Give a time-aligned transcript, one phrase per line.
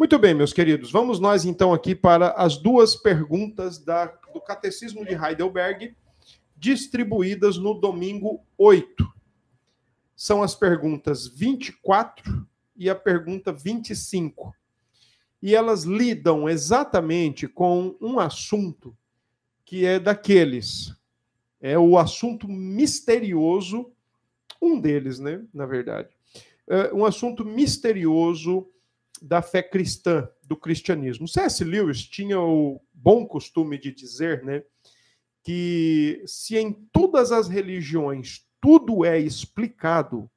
[0.00, 5.04] Muito bem, meus queridos, vamos nós então aqui para as duas perguntas da, do Catecismo
[5.04, 5.94] de Heidelberg,
[6.56, 9.06] distribuídas no domingo 8.
[10.16, 14.54] São as perguntas 24 e a pergunta 25.
[15.42, 18.96] E elas lidam exatamente com um assunto
[19.66, 20.96] que é daqueles.
[21.60, 23.92] É o assunto misterioso,
[24.62, 26.08] um deles, né, na verdade.
[26.66, 28.66] É um assunto misterioso
[29.20, 31.28] da fé cristã, do cristianismo.
[31.28, 31.62] C.S.
[31.62, 34.62] Lewis tinha o bom costume de dizer, né,
[35.42, 40.30] que se em todas as religiões tudo é explicado,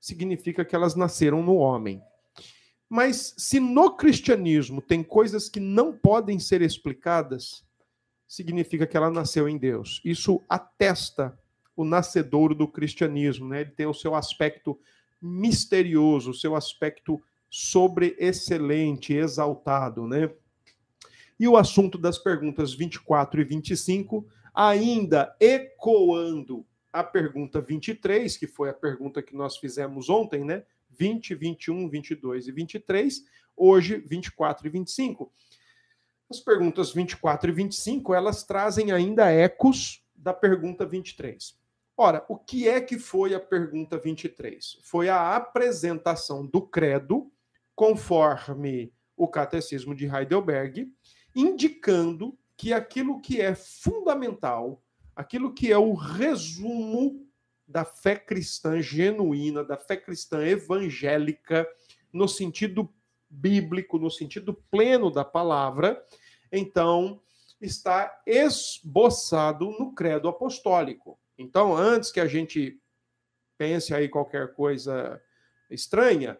[0.00, 2.02] significa que elas nasceram no homem.
[2.88, 7.64] Mas se no cristianismo tem coisas que não podem ser explicadas,
[8.26, 10.00] significa que ela nasceu em Deus.
[10.04, 11.38] Isso atesta
[11.76, 13.60] o nascedouro do cristianismo, né?
[13.60, 14.78] Ele tem o seu aspecto
[15.20, 20.30] misterioso, o seu aspecto sobre excelente, exaltado, né?
[21.38, 28.70] E o assunto das perguntas 24 e 25, ainda ecoando a pergunta 23, que foi
[28.70, 30.64] a pergunta que nós fizemos ontem, né?
[30.90, 33.24] 20, 21, 22 e 23,
[33.56, 35.32] hoje 24 e 25.
[36.28, 41.56] As perguntas 24 e 25, elas trazem ainda ecos da pergunta 23.
[41.96, 44.78] Ora, o que é que foi a pergunta 23?
[44.82, 47.30] Foi a apresentação do credo
[47.78, 50.92] conforme o Catecismo de Heidelberg,
[51.32, 54.82] indicando que aquilo que é fundamental,
[55.14, 57.24] aquilo que é o resumo
[57.68, 61.68] da fé cristã genuína, da fé cristã evangélica,
[62.12, 62.92] no sentido
[63.30, 66.04] bíblico, no sentido pleno da palavra,
[66.50, 67.22] então
[67.60, 71.16] está esboçado no credo apostólico.
[71.38, 72.76] Então, antes que a gente
[73.56, 75.22] pense aí qualquer coisa
[75.70, 76.36] estranha,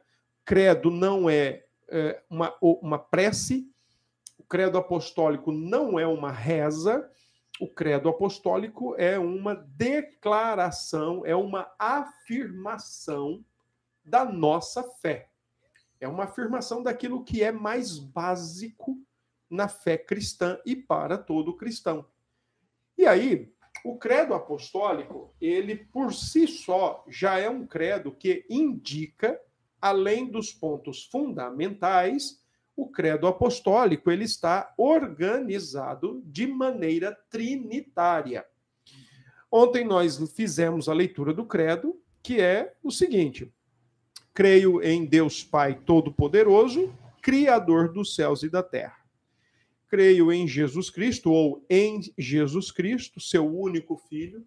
[0.48, 3.70] credo não é, é uma, uma prece,
[4.38, 7.06] o credo apostólico não é uma reza,
[7.60, 13.44] o credo apostólico é uma declaração, é uma afirmação
[14.02, 15.28] da nossa fé.
[16.00, 18.98] É uma afirmação daquilo que é mais básico
[19.50, 22.06] na fé cristã e para todo cristão.
[22.96, 23.52] E aí,
[23.84, 29.38] o credo apostólico, ele por si só já é um credo que indica
[29.80, 32.42] além dos pontos fundamentais,
[32.76, 38.46] o credo apostólico ele está organizado de maneira trinitária.
[39.50, 43.52] Ontem nós fizemos a leitura do credo, que é o seguinte:
[44.32, 48.98] creio em Deus Pai Todo-Poderoso, Criador dos céus e da terra.
[49.88, 54.46] Creio em Jesus Cristo, ou em Jesus Cristo, seu único Filho,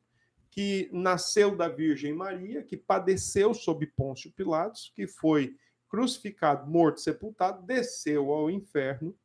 [0.52, 5.56] que nasceu da Virgem Maria, que padeceu sob Pôncio Pilatos, que foi
[5.88, 9.16] crucificado, morto, sepultado, desceu ao inferno,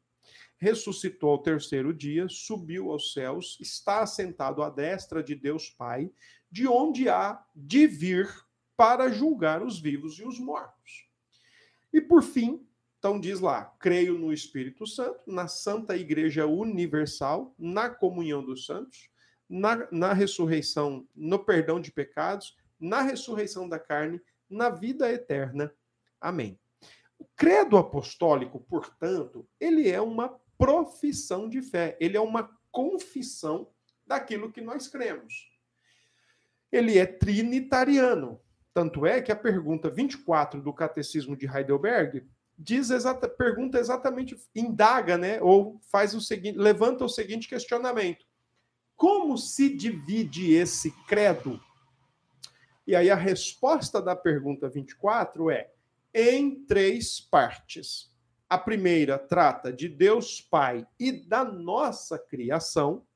[0.57, 6.11] ressuscitou ao terceiro dia, subiu aos céus, está assentado à destra de Deus Pai,
[6.51, 8.33] de onde há de vir
[8.77, 11.09] para julgar os vivos e os mortos.
[11.93, 12.65] E por fim,
[12.99, 19.09] então diz lá: creio no Espírito Santo, na Santa Igreja Universal, na comunhão dos santos
[19.49, 25.73] na, na ressurreição, no perdão de pecados, na ressurreição da carne, na vida eterna.
[26.21, 26.59] Amém.
[27.19, 33.71] O credo apostólico, portanto, ele é uma profissão de fé, ele é uma confissão
[34.07, 35.51] daquilo que nós cremos.
[36.71, 38.41] Ele é trinitariano.
[38.75, 42.27] Tanto é que a pergunta 24 do Catecismo de Heidelberg
[42.59, 48.27] diz exata, pergunta exatamente, indaga, né, ou faz o seguinte, levanta o seguinte questionamento:
[48.97, 51.61] como se divide esse credo?
[52.87, 55.71] E aí a resposta da pergunta 24 é
[56.15, 58.11] em três partes.
[58.49, 63.07] A primeira trata de Deus Pai e da nossa criação.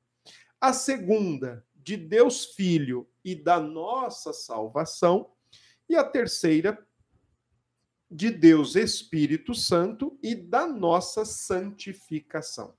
[0.61, 5.31] A segunda, de Deus Filho e da nossa salvação.
[5.89, 6.85] E a terceira,
[8.11, 12.75] de Deus Espírito Santo e da nossa santificação.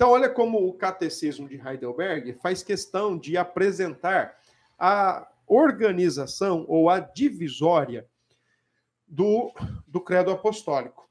[0.00, 4.34] Então, olha como o catecismo de Heidelberg faz questão de apresentar
[4.78, 8.08] a organização ou a divisória
[9.06, 9.52] do,
[9.86, 11.06] do credo apostólico.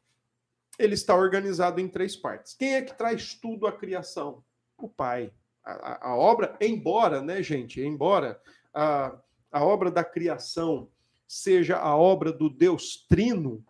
[0.80, 2.56] Ele está organizado em três partes.
[2.56, 4.44] Quem é que traz tudo à criação?
[4.76, 5.32] O Pai.
[5.64, 8.42] A, a, obra, embora, né, gente, embora
[8.74, 9.16] a,
[9.52, 10.90] a obra da criação
[11.28, 13.64] seja a obra do Deus Trino,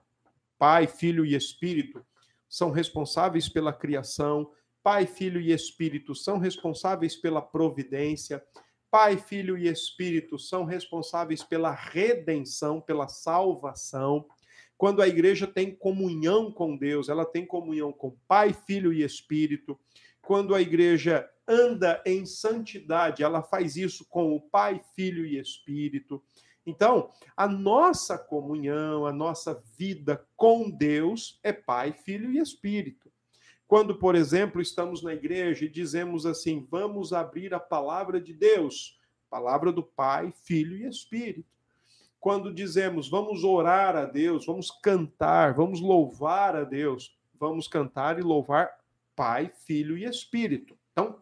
[0.57, 2.05] Pai, Filho e Espírito,
[2.47, 4.49] são responsáveis pela criação,
[4.81, 8.43] Pai, Filho e Espírito são responsáveis pela providência.
[8.89, 14.25] Pai, Filho e Espírito são responsáveis pela redenção, pela salvação.
[14.77, 19.77] quando a igreja tem comunhão com Deus, ela tem comunhão com Pai, Filho e Espírito.
[20.21, 26.23] Quando a igreja anda em santidade, ela faz isso com o Pai, Filho e Espírito.
[26.65, 33.11] Então, a nossa comunhão, a nossa vida com Deus é Pai, Filho e Espírito.
[33.69, 38.99] Quando, por exemplo, estamos na igreja e dizemos assim: vamos abrir a palavra de Deus,
[39.29, 41.45] palavra do Pai, Filho e Espírito
[42.19, 48.21] quando dizemos vamos orar a Deus, vamos cantar, vamos louvar a Deus, vamos cantar e
[48.21, 48.69] louvar
[49.15, 50.77] Pai, Filho e Espírito.
[50.91, 51.19] Então,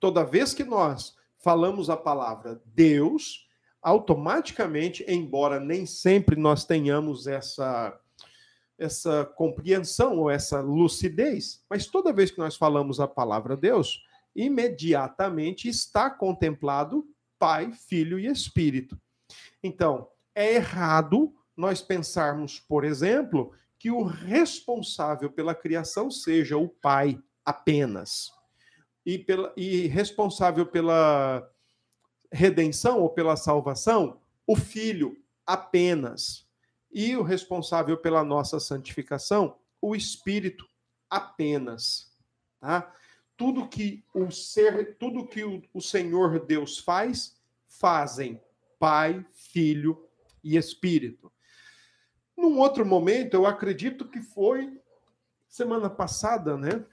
[0.00, 3.46] toda vez que nós falamos a palavra Deus,
[3.82, 7.98] automaticamente, embora nem sempre nós tenhamos essa
[8.82, 14.02] essa compreensão ou essa lucidez, mas toda vez que nós falamos a palavra Deus,
[14.34, 17.06] imediatamente está contemplado
[17.38, 19.00] Pai, Filho e Espírito.
[19.62, 27.20] Então, é errado nós pensarmos, por exemplo, que o responsável pela criação seja o pai
[27.44, 28.30] apenas.
[29.04, 31.46] E, pela, e responsável pela
[32.30, 36.46] redenção ou pela salvação, o filho apenas.
[36.92, 40.68] E o responsável pela nossa santificação, o espírito
[41.08, 42.12] apenas.
[42.60, 42.94] Tá?
[43.36, 47.36] Tudo que o ser, tudo que o, Senhor Deus faz,
[47.66, 48.40] fazem
[48.78, 50.08] Pai, Filho
[50.44, 51.32] e Espírito.
[52.36, 54.78] Num outro momento, eu acredito que foi
[55.48, 56.84] semana passada, né?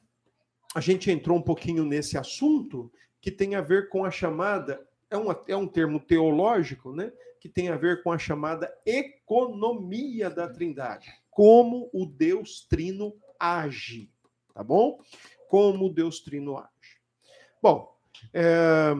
[0.75, 2.91] A gente entrou um pouquinho nesse assunto
[3.21, 7.11] que tem a ver com a chamada, é, uma, é um termo teológico, né?
[7.39, 11.11] Que tem a ver com a chamada economia da Trindade.
[11.29, 14.11] Como o Deus Trino age,
[14.53, 14.99] tá bom?
[15.47, 16.99] Como o Deus Trino age.
[17.61, 17.95] Bom,
[18.33, 18.93] é,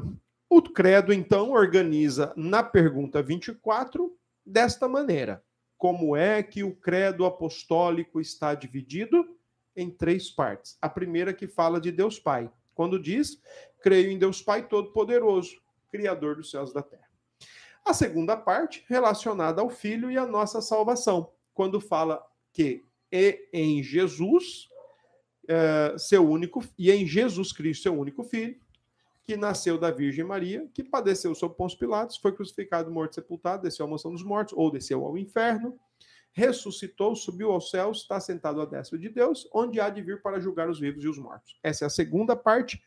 [0.50, 5.44] o credo, então, organiza na pergunta 24 desta maneira:
[5.78, 9.38] Como é que o credo apostólico está dividido?
[9.76, 10.78] Em três partes.
[10.82, 13.42] A primeira que fala de Deus Pai, quando diz:
[13.82, 17.09] Creio em Deus Pai Todo-Poderoso, Criador dos céus e da terra.
[17.86, 22.24] A segunda parte, relacionada ao Filho e à nossa salvação, quando fala
[22.54, 24.70] que é em Jesus,
[25.48, 28.60] é, seu único, e em Jesus Cristo, seu único Filho,
[29.24, 33.86] que nasceu da Virgem Maria, que padeceu sob Pôncio Pilatos, foi crucificado, morto, sepultado, desceu
[33.86, 35.80] à mansão dos mortos, ou desceu ao inferno,
[36.32, 40.40] ressuscitou, subiu aos céus, está sentado à destra de Deus, onde há de vir para
[40.40, 41.60] julgar os vivos e os mortos.
[41.62, 42.82] Essa é a segunda parte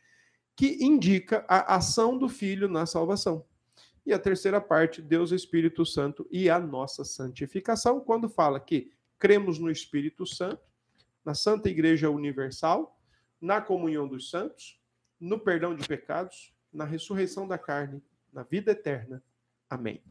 [0.55, 3.45] que indica a ação do Filho na salvação.
[4.05, 9.57] E a terceira parte, Deus Espírito Santo e a nossa santificação, quando fala que cremos
[9.57, 10.61] no Espírito Santo,
[11.23, 12.99] na Santa Igreja Universal,
[13.39, 14.79] na comunhão dos santos,
[15.19, 19.23] no perdão de pecados, na ressurreição da carne, na vida eterna.
[19.69, 20.03] Amém.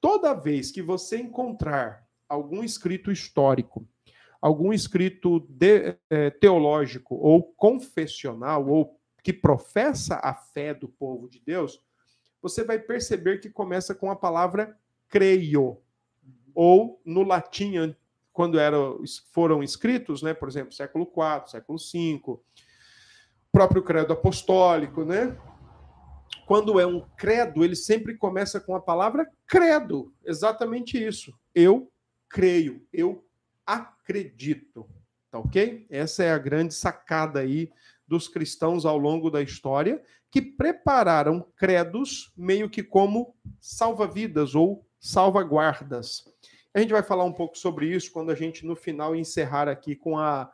[0.00, 3.86] Toda vez que você encontrar algum escrito histórico,
[4.40, 11.40] algum escrito de, eh, teológico ou confessional, ou que professa a fé do povo de
[11.40, 11.80] Deus,
[12.40, 14.76] você vai perceber que começa com a palavra
[15.08, 15.78] creio,
[16.54, 17.94] ou no latim,
[18.32, 19.02] quando eram,
[19.32, 22.40] foram escritos, né, por exemplo, século IV, século V,
[23.50, 25.36] próprio credo apostólico, né?
[26.46, 31.32] Quando é um credo, ele sempre começa com a palavra credo, exatamente isso.
[31.54, 31.90] Eu
[32.28, 33.24] creio, eu
[33.64, 34.88] acredito.
[35.30, 35.86] Tá ok?
[35.90, 37.70] Essa é a grande sacada aí
[38.06, 46.24] dos cristãos ao longo da história, que prepararam credos meio que como salva-vidas ou salvaguardas.
[46.74, 49.96] A gente vai falar um pouco sobre isso quando a gente, no final, encerrar aqui
[49.96, 50.50] com a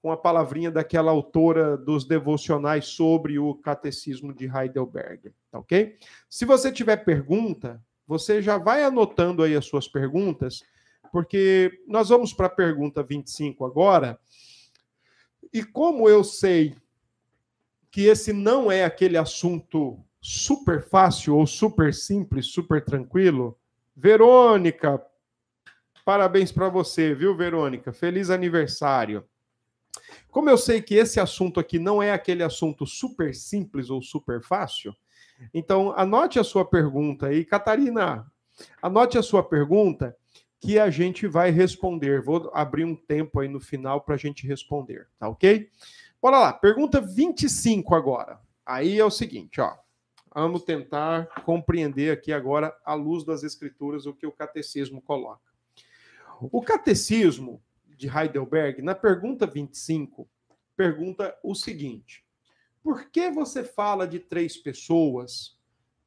[0.00, 5.96] com a palavrinha daquela autora dos devocionais sobre o catecismo de Heidelberg, tá ok?
[6.30, 10.62] Se você tiver pergunta, você já vai anotando aí as suas perguntas,
[11.10, 14.18] porque nós vamos para a pergunta 25 agora.
[15.52, 16.74] E como eu sei
[17.90, 23.58] que esse não é aquele assunto super fácil ou super simples, super tranquilo,
[23.96, 25.04] Verônica,
[26.04, 27.92] parabéns para você, viu, Verônica?
[27.92, 29.24] Feliz aniversário.
[30.30, 34.42] Como eu sei que esse assunto aqui não é aquele assunto super simples ou super
[34.42, 34.94] fácil,
[35.52, 38.30] então anote a sua pergunta aí, Catarina.
[38.82, 40.16] Anote a sua pergunta
[40.60, 42.22] que a gente vai responder.
[42.22, 45.70] Vou abrir um tempo aí no final para a gente responder, tá ok?
[46.20, 48.40] Bora lá, pergunta 25 agora.
[48.66, 49.76] Aí é o seguinte, ó.
[50.34, 55.40] Vamos tentar compreender aqui agora, à luz das escrituras, o que o catecismo coloca.
[56.40, 57.62] O catecismo,
[57.96, 60.28] de Heidelberg, na pergunta 25,
[60.76, 62.24] pergunta o seguinte:
[62.82, 65.58] Por que você fala de três pessoas,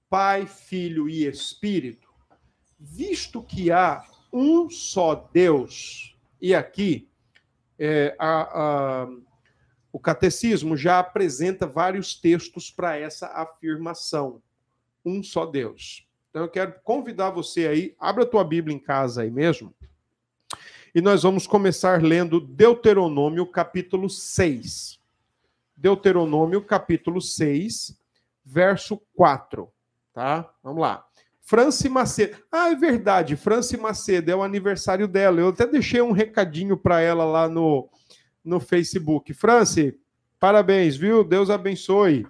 [0.10, 2.10] Pai, Filho e Espírito,
[2.80, 6.16] visto que há um só Deus.
[6.42, 7.10] E aqui,
[7.78, 8.42] é, a,
[9.04, 9.08] a,
[9.92, 14.42] o catecismo já apresenta vários textos para essa afirmação.
[15.06, 16.08] Um só Deus.
[16.30, 19.74] Então eu quero convidar você aí, abra a tua Bíblia em casa aí mesmo.
[20.94, 25.00] E nós vamos começar lendo Deuteronômio capítulo 6.
[25.76, 27.98] Deuteronômio capítulo 6,
[28.46, 29.72] verso 4,
[30.14, 30.54] tá?
[30.62, 31.06] Vamos lá.
[31.52, 32.38] Franci Macedo.
[32.50, 35.42] Ah, é verdade, Franci Macedo é o aniversário dela.
[35.42, 37.90] Eu até deixei um recadinho para ela lá no,
[38.42, 39.34] no Facebook.
[39.34, 40.00] Franci,
[40.40, 41.26] parabéns, viu?
[41.26, 42.26] Deus abençoe.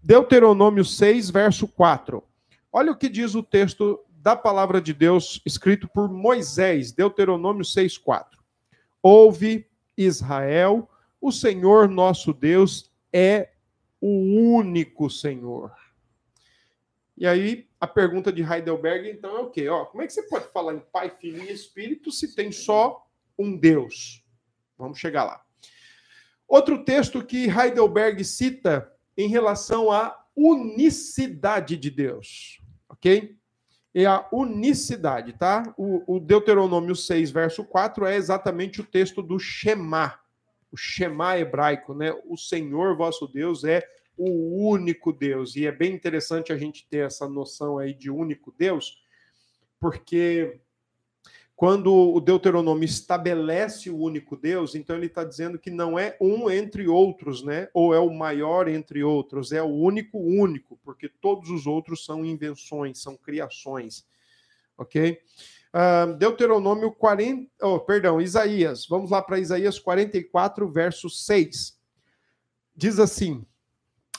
[0.00, 2.22] Deuteronômio 6, verso 4.
[2.72, 7.98] Olha o que diz o texto da palavra de Deus escrito por Moisés, Deuteronômio 6,
[7.98, 8.40] 4.
[9.02, 10.88] Ouve, Israel,
[11.20, 13.50] o Senhor nosso Deus é
[14.00, 15.72] o único Senhor.
[17.16, 19.68] E aí, a pergunta de Heidelberg, então, é o quê?
[19.68, 23.06] Ó, como é que você pode falar em Pai, Filho e Espírito se tem só
[23.38, 24.24] um Deus?
[24.78, 25.44] Vamos chegar lá.
[26.48, 33.36] Outro texto que Heidelberg cita em relação à unicidade de Deus, ok?
[33.94, 35.74] É a unicidade, tá?
[35.76, 40.18] O, o Deuteronômio 6, verso 4 é exatamente o texto do Shema,
[40.72, 42.12] o Shema hebraico, né?
[42.26, 45.56] O Senhor vosso Deus é o único Deus.
[45.56, 49.02] E é bem interessante a gente ter essa noção aí de único Deus,
[49.78, 50.60] porque
[51.56, 56.50] quando o Deuteronômio estabelece o único Deus, então ele está dizendo que não é um
[56.50, 57.68] entre outros, né?
[57.72, 62.24] Ou é o maior entre outros, é o único único, porque todos os outros são
[62.24, 64.04] invenções, são criações.
[64.76, 65.18] Ok?
[65.72, 68.86] Uh, Deuteronômio 40, oh, perdão, Isaías.
[68.86, 71.78] Vamos lá para Isaías 44, verso 6.
[72.74, 73.46] Diz assim: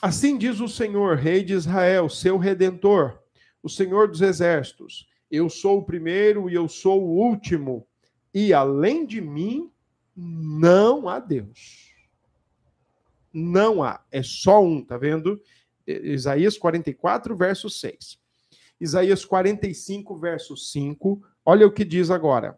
[0.06, 3.18] Assim diz o Senhor, Rei de Israel, seu redentor,
[3.60, 7.84] o Senhor dos exércitos eu sou o primeiro e eu sou o último,
[8.32, 9.68] e além de mim
[10.14, 11.92] não há Deus.
[13.32, 15.40] Não há, é só um, tá vendo?
[15.84, 18.16] Isaías 44, verso 6.
[18.80, 21.20] Isaías 45, verso 5.
[21.44, 22.56] Olha o que diz agora.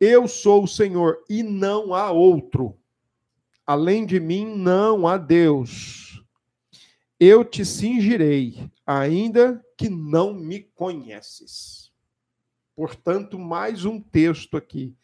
[0.00, 2.76] Eu sou o Senhor e não há outro.
[3.64, 6.07] Além de mim não há Deus.
[7.20, 11.92] Eu te cingirei, ainda que não me conheces.
[12.76, 14.96] Portanto, mais um texto aqui.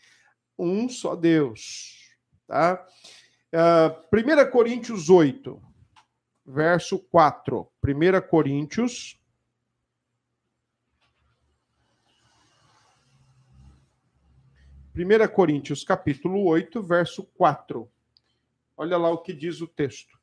[0.56, 2.16] Um só Deus.
[2.46, 2.86] Tá?
[3.52, 5.60] Uh, ah, 1 Coríntios 8,
[6.46, 7.68] verso 4.
[7.82, 9.20] 1 Coríntios.
[14.92, 17.90] Primeira Coríntios, capítulo 8, verso 4.
[18.76, 20.16] Olha lá o que diz o texto.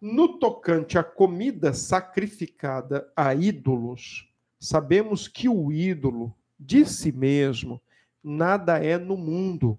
[0.00, 7.80] No tocante à comida sacrificada a ídolos, sabemos que o ídolo de si mesmo
[8.22, 9.78] nada é no mundo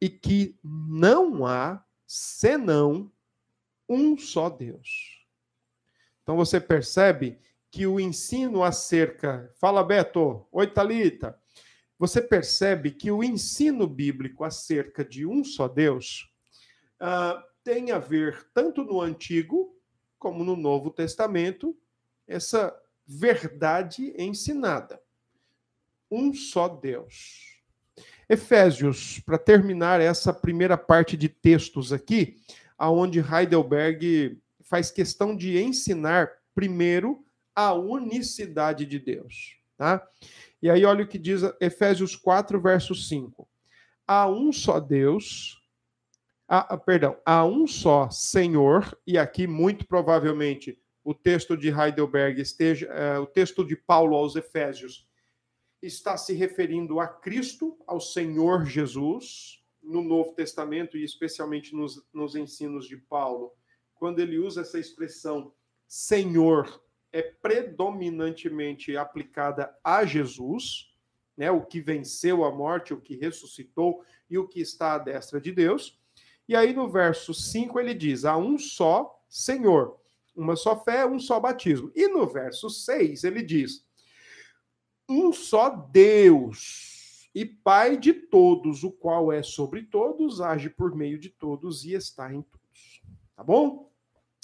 [0.00, 3.10] e que não há senão
[3.88, 5.24] um só Deus.
[6.22, 7.38] Então você percebe
[7.70, 9.52] que o ensino acerca.
[9.60, 10.46] Fala, Beto.
[10.50, 11.38] Oi, Talita.
[11.98, 16.30] Você percebe que o ensino bíblico acerca de um só Deus
[17.00, 19.74] uh, tem a ver, tanto no Antigo
[20.18, 21.76] como no Novo Testamento,
[22.26, 22.74] essa
[23.06, 25.00] verdade ensinada.
[26.10, 27.56] Um só Deus.
[28.28, 32.36] Efésios, para terminar essa primeira parte de textos aqui,
[32.76, 37.24] aonde Heidelberg faz questão de ensinar primeiro
[37.54, 40.04] a unicidade de Deus, tá?
[40.60, 43.48] E aí olha o que diz Efésios 4, verso 5.
[44.06, 45.55] Há um só Deus,
[46.48, 52.86] há, perdão, há um só Senhor, e aqui muito provavelmente o texto de Heidelberg esteja,
[52.86, 55.06] é, o texto de Paulo aos Efésios
[55.80, 62.34] está se referindo a Cristo, ao Senhor Jesus, no Novo Testamento e especialmente nos, nos
[62.34, 63.52] ensinos de Paulo,
[63.94, 65.52] quando ele usa essa expressão
[65.86, 70.92] Senhor, é predominantemente aplicada a Jesus,
[71.36, 75.40] né, o que venceu a morte, o que ressuscitou e o que está à destra
[75.40, 75.98] de Deus.
[76.48, 79.98] E aí no verso 5 ele diz: há um só Senhor,
[80.34, 81.90] uma só fé, um só batismo.
[81.94, 83.84] E no verso 6 ele diz:
[85.08, 91.18] um só Deus e Pai de todos, o qual é sobre todos, age por meio
[91.18, 93.02] de todos e está em todos.
[93.36, 93.92] Tá bom?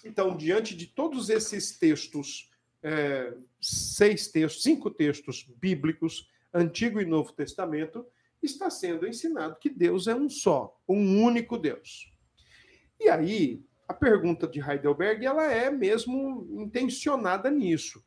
[0.04, 2.50] Então, diante de todos esses textos,
[2.82, 8.04] é, seis textos, cinco textos bíblicos, Antigo e Novo Testamento,
[8.46, 12.12] está sendo ensinado que Deus é um só, um único Deus.
[12.98, 18.04] E aí, a pergunta de Heidelberg, ela é mesmo intencionada nisso.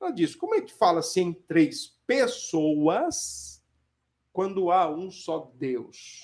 [0.00, 3.62] Ela diz: como é que fala-se em três pessoas
[4.32, 6.22] quando há um só Deus?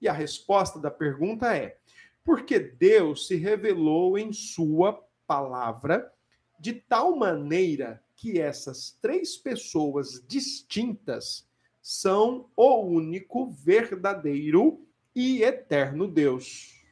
[0.00, 1.78] E a resposta da pergunta é:
[2.24, 4.92] porque Deus se revelou em Sua
[5.26, 6.12] palavra
[6.58, 11.46] de tal maneira que essas três pessoas distintas
[11.88, 16.84] são o único verdadeiro e eterno Deus.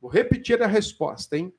[0.00, 1.54] Vou repetir a resposta, hein?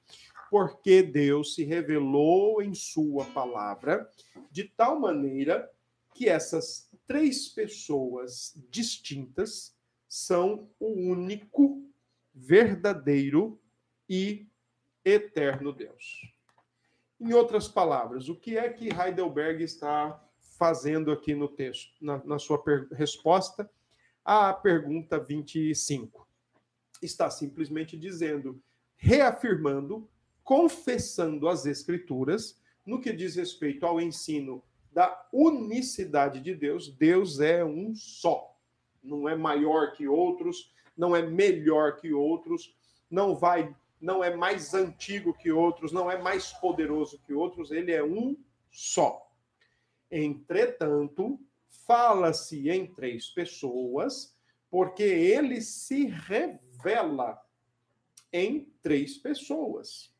[0.51, 4.11] Porque Deus se revelou em Sua palavra
[4.51, 5.71] de tal maneira
[6.13, 9.73] que essas três pessoas distintas
[10.05, 11.89] são o único
[12.33, 13.61] verdadeiro
[14.09, 14.45] e
[15.05, 16.19] eterno Deus.
[17.17, 20.21] Em outras palavras, o que é que Heidelberg está
[20.59, 22.61] fazendo aqui no texto, na, na sua
[22.91, 23.71] resposta
[24.25, 26.27] à pergunta 25?
[27.01, 28.61] Está simplesmente dizendo,
[28.97, 30.07] reafirmando,
[30.43, 34.61] confessando as Escrituras no que diz respeito ao ensino
[34.91, 36.89] da unicidade de Deus.
[36.89, 38.53] Deus é um só,
[39.01, 42.75] não é maior que outros, não é melhor que outros,
[43.09, 47.91] não vai não é mais antigo que outros, não é mais poderoso que outros, ele
[47.91, 48.37] é um
[48.71, 49.28] só.
[50.11, 51.39] Entretanto,
[51.85, 54.35] fala-se em três pessoas,
[54.69, 57.41] porque ele se revela
[58.31, 60.13] em três pessoas.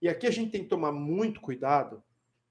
[0.00, 2.02] E aqui a gente tem que tomar muito cuidado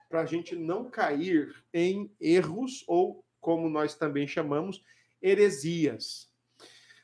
[0.09, 4.83] para a gente não cair em erros ou, como nós também chamamos,
[5.21, 6.31] heresias.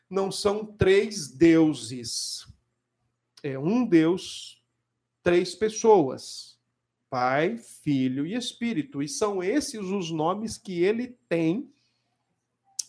[0.09, 2.45] Não são três deuses
[3.43, 4.63] é um Deus,
[5.21, 6.52] três pessoas:
[7.13, 8.99] Pai, Filho e Espírito.
[8.99, 11.71] E são esses os nomes que ele tem,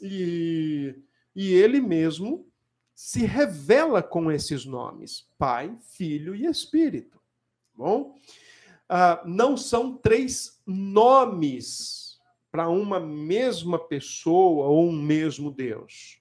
[0.01, 0.95] e,
[1.37, 2.51] e ele mesmo
[2.95, 7.21] se revela com esses nomes: Pai, Filho e Espírito.
[7.75, 8.19] Bom,
[8.89, 12.19] uh, não são três nomes
[12.51, 16.19] para uma mesma pessoa ou um mesmo Deus.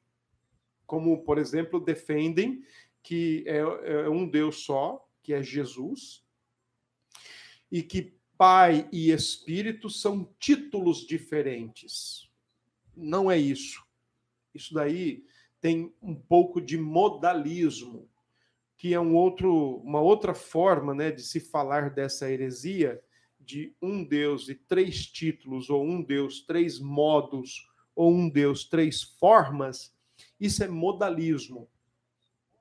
[0.86, 2.66] Como, por exemplo, defendem
[3.02, 6.23] que é, é um Deus só, que é Jesus,
[7.74, 12.30] e que Pai e Espírito são títulos diferentes.
[12.96, 13.84] Não é isso.
[14.54, 15.26] Isso daí
[15.60, 18.08] tem um pouco de modalismo,
[18.78, 23.02] que é um outro, uma outra forma né, de se falar dessa heresia
[23.40, 29.02] de um Deus e três títulos, ou um Deus, três modos, ou um Deus, três
[29.02, 29.92] formas.
[30.40, 31.68] Isso é modalismo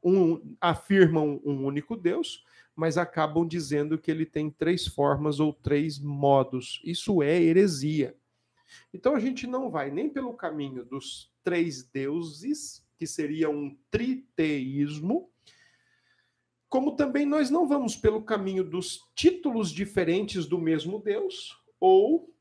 [0.03, 2.43] um, afirmam um único Deus,
[2.75, 6.81] mas acabam dizendo que ele tem três formas ou três modos.
[6.85, 8.17] Isso é heresia.
[8.93, 15.31] Então a gente não vai nem pelo caminho dos três deuses, que seria um triteísmo,
[16.69, 22.33] como também nós não vamos pelo caminho dos títulos diferentes do mesmo Deus ou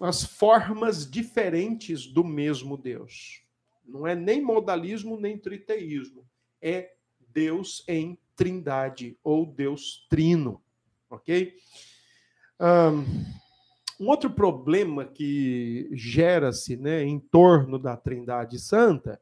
[0.00, 3.42] as formas diferentes do mesmo Deus.
[3.84, 6.26] Não é nem modalismo nem triteísmo.
[6.60, 10.62] É Deus em trindade, ou Deus trino.
[11.10, 11.56] Ok?
[13.98, 19.18] Um outro problema que gera-se né, em torno da Trindade Santa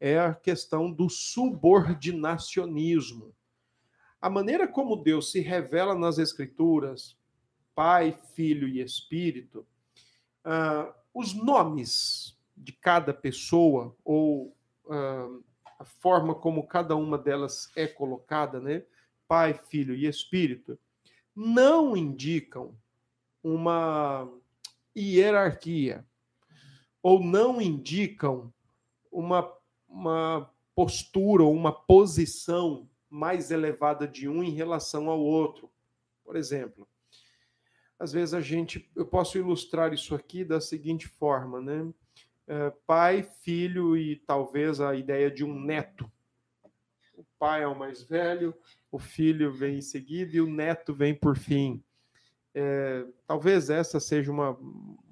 [0.00, 3.32] é a questão do subordinacionismo.
[4.20, 7.16] A maneira como Deus se revela nas Escrituras,
[7.74, 9.64] Pai, Filho e Espírito,
[10.44, 15.44] uh, os nomes de cada pessoa ou uh,
[15.78, 18.84] a forma como cada uma delas é colocada, né?
[19.28, 20.78] Pai, Filho e Espírito,
[21.34, 22.76] não indicam
[23.42, 24.28] uma
[24.96, 26.04] hierarquia
[27.02, 28.52] ou não indicam
[29.12, 29.52] uma,
[29.88, 35.70] uma postura ou uma posição mais elevada de um em relação ao outro.
[36.24, 36.88] Por exemplo,
[37.98, 41.92] às vezes a gente, eu posso ilustrar isso aqui da seguinte forma, né?
[42.48, 46.10] É, pai, filho e talvez a ideia de um neto.
[47.16, 48.54] O pai é o mais velho,
[48.90, 51.82] o filho vem em seguida e o neto vem por fim.
[52.54, 54.56] É, talvez essa seja uma,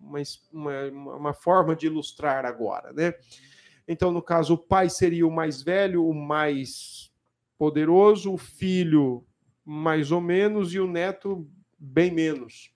[0.01, 0.19] uma,
[0.53, 3.15] uma, uma, forma de ilustrar agora, né?
[3.87, 7.13] Então, no caso, o pai seria o mais velho, o mais
[7.59, 9.27] poderoso, o filho
[9.65, 12.74] mais ou menos e o neto bem menos.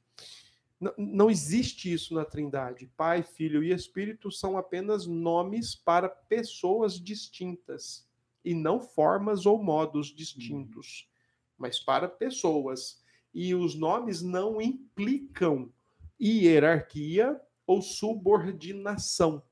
[0.96, 2.86] Não existe isso na Trindade.
[2.96, 8.08] Pai, Filho e Espírito são apenas nomes para pessoas distintas
[8.44, 11.10] e não formas ou modos distintos,
[11.56, 13.02] mas para pessoas.
[13.34, 15.72] E os nomes não implicam
[16.20, 19.42] hierarquia ou subordinação,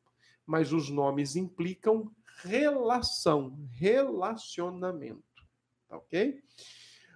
[0.47, 2.11] mas os nomes implicam
[2.43, 5.45] relação, relacionamento.
[5.89, 6.41] Tá ok?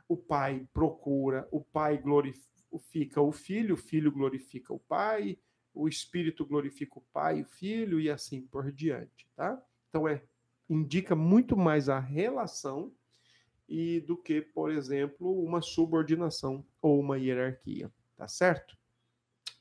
[0.09, 5.39] O pai procura, o pai glorifica glorifica o Filho, o Filho glorifica o Pai,
[5.75, 9.61] o Espírito glorifica o Pai o Filho, e assim por diante, tá?
[9.89, 10.23] Então, é,
[10.69, 12.93] indica muito mais a relação
[13.69, 18.77] e do que, por exemplo, uma subordinação ou uma hierarquia, tá certo?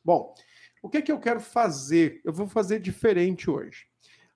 [0.03, 0.33] Bom,
[0.81, 2.21] o que, que eu quero fazer?
[2.23, 3.87] Eu vou fazer diferente hoje.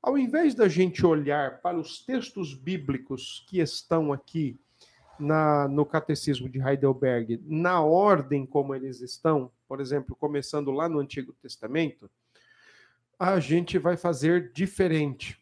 [0.02, 4.60] Ao invés da gente olhar para os textos bíblicos que estão aqui
[5.20, 11.00] na, no Catecismo de Heidelberg, na ordem como eles estão, por exemplo, começando lá no
[11.00, 12.10] Antigo Testamento,
[13.18, 15.42] a gente vai fazer diferente.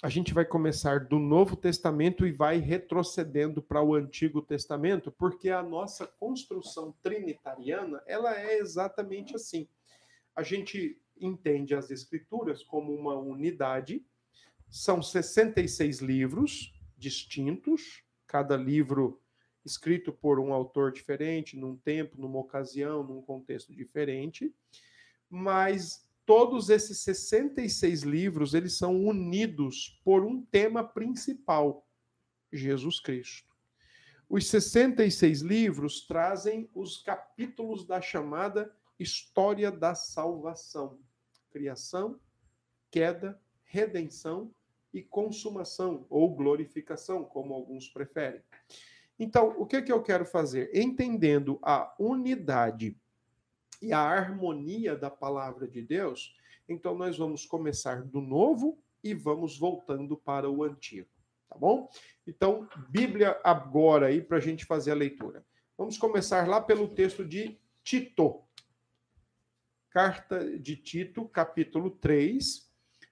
[0.00, 5.50] A gente vai começar do Novo Testamento e vai retrocedendo para o Antigo Testamento, porque
[5.50, 9.68] a nossa construção trinitariana, ela é exatamente assim.
[10.36, 14.06] A gente entende as escrituras como uma unidade.
[14.70, 19.20] São 66 livros distintos, cada livro
[19.64, 24.54] escrito por um autor diferente, num tempo, numa ocasião, num contexto diferente,
[25.28, 31.84] mas todos esses 66 livros, eles são unidos por um tema principal,
[32.52, 33.48] Jesus Cristo.
[34.28, 41.00] Os 66 livros trazem os capítulos da chamada história da salvação
[41.50, 42.20] criação,
[42.90, 44.54] queda, redenção
[44.92, 48.42] e consumação, ou glorificação, como alguns preferem.
[49.18, 50.70] Então, o que, que eu quero fazer?
[50.72, 52.96] Entendendo a unidade
[53.82, 56.36] e a harmonia da palavra de Deus,
[56.68, 61.08] então nós vamos começar do novo e vamos voltando para o antigo,
[61.48, 61.88] tá bom?
[62.26, 65.44] Então, Bíblia agora aí para a gente fazer a leitura.
[65.76, 68.42] Vamos começar lá pelo texto de Tito.
[69.90, 72.67] Carta de Tito, capítulo 3,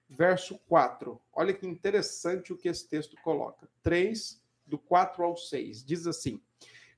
[0.09, 1.19] verso 4.
[1.33, 3.69] Olha que interessante o que esse texto coloca.
[3.83, 5.83] 3, do 4 ao 6.
[5.83, 6.41] Diz assim: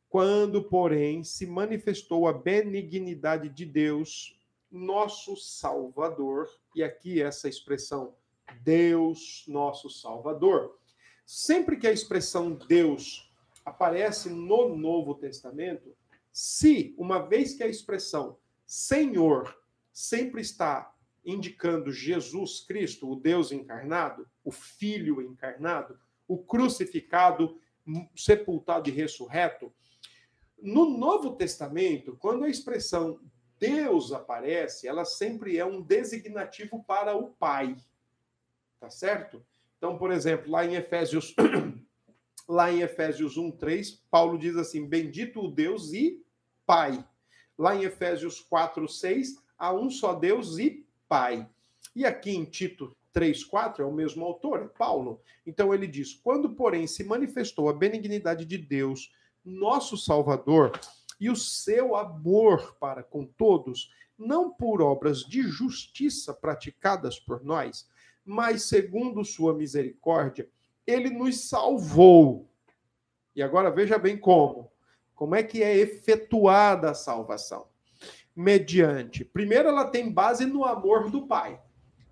[0.10, 4.40] Quando, porém, se manifestou a benignidade de Deus,
[4.72, 8.16] nosso Salvador, e aqui essa expressão,
[8.62, 10.78] Deus, nosso Salvador.
[11.26, 13.32] Sempre que a expressão Deus
[13.64, 15.96] aparece no Novo Testamento,
[16.32, 19.56] se, uma vez que a expressão Senhor
[19.92, 20.96] sempre está
[21.30, 27.60] indicando Jesus Cristo, o Deus encarnado, o Filho encarnado, o crucificado,
[28.16, 29.72] sepultado e ressurreto.
[30.62, 33.20] No Novo Testamento, quando a expressão
[33.60, 37.76] Deus aparece, ela sempre é um designativo para o Pai.
[38.80, 39.46] Tá certo?
[39.78, 41.36] Então, por exemplo, lá em Efésios
[42.48, 46.24] lá em Efésios 1:3, Paulo diz assim: Bendito o Deus e
[46.66, 47.06] Pai.
[47.58, 51.50] Lá em Efésios 4:6, a um só Deus e Pai.
[51.96, 55.20] E aqui em Tito 3:4 é o mesmo autor, é Paulo.
[55.46, 59.12] Então ele diz: "Quando, porém, se manifestou a benignidade de Deus,
[59.44, 60.80] nosso Salvador,
[61.20, 67.90] e o seu amor para com todos, não por obras de justiça praticadas por nós,
[68.24, 70.48] mas segundo sua misericórdia,
[70.86, 72.48] ele nos salvou.
[73.36, 74.72] E agora veja bem como.
[75.16, 77.68] Como é que é efetuada a salvação?
[78.40, 79.26] Mediante.
[79.26, 81.60] Primeiro, ela tem base no amor do Pai.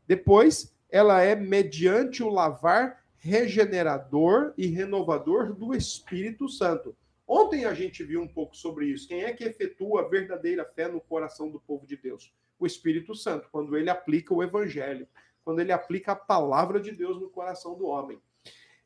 [0.06, 6.94] Depois, ela é mediante o lavar regenerador e renovador do Espírito Santo.
[7.26, 9.08] Ontem a gente viu um pouco sobre isso.
[9.08, 12.34] Quem é que efetua a verdadeira fé no coração do povo de Deus?
[12.60, 15.08] O Espírito Santo, quando ele aplica o evangelho,
[15.46, 18.20] quando ele aplica a palavra de Deus no coração do homem.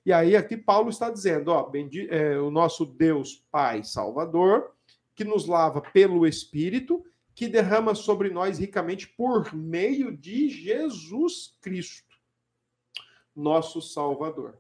[0.06, 1.72] E aí aqui Paulo está dizendo, ó,
[2.10, 4.76] é, o nosso Deus Pai Salvador,
[5.16, 7.04] que nos lava pelo Espírito
[7.42, 12.16] que derrama sobre nós ricamente por meio de Jesus Cristo,
[13.36, 14.60] nosso Salvador.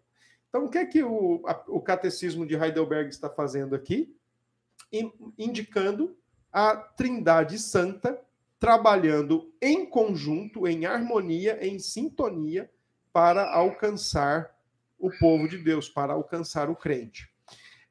[0.50, 4.18] Então, o que é que o, a, o Catecismo de Heidelberg está fazendo aqui?
[5.38, 6.18] Indicando
[6.52, 8.20] a Trindade Santa
[8.60, 12.68] trabalhando em conjunto, em harmonia, em sintonia,
[13.14, 14.60] para alcançar
[14.98, 17.32] o povo de Deus, para alcançar o crente.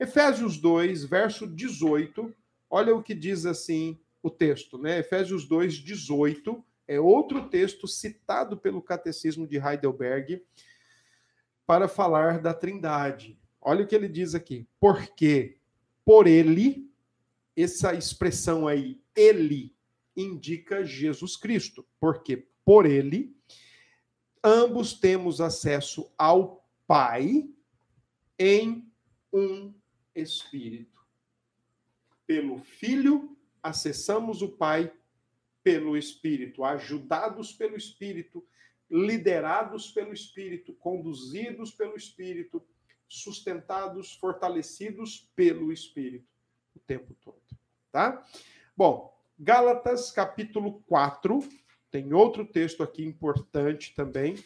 [0.00, 2.34] Efésios 2, verso 18,
[2.68, 4.98] olha o que diz assim o texto, né?
[4.98, 10.44] Efésios 2, 18, é outro texto citado pelo Catecismo de Heidelberg
[11.66, 13.38] para falar da Trindade.
[13.60, 14.66] Olha o que ele diz aqui.
[14.80, 15.58] Porque
[16.04, 16.90] por ele,
[17.56, 19.72] essa expressão aí, ele,
[20.16, 21.86] indica Jesus Cristo.
[22.00, 23.36] Porque por ele,
[24.42, 27.48] ambos temos acesso ao Pai
[28.36, 28.90] em
[29.32, 29.72] um
[30.12, 31.00] Espírito.
[32.26, 34.92] Pelo Filho acessamos o Pai
[35.62, 38.44] pelo Espírito, ajudados pelo Espírito,
[38.90, 42.62] liderados pelo Espírito, conduzidos pelo Espírito,
[43.08, 46.28] sustentados, fortalecidos pelo Espírito
[46.74, 47.42] o tempo todo,
[47.90, 48.24] tá?
[48.76, 51.40] Bom, Gálatas capítulo 4,
[51.90, 54.36] tem outro texto aqui importante também,